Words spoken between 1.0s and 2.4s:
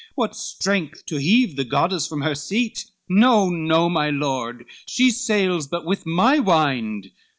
to heave the goddess from her